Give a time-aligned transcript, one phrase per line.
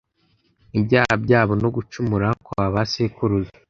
[0.79, 3.51] ibyaha byabo no gucumura kwa ba sekuruza